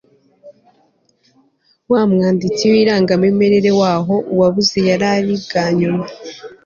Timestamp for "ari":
5.15-5.33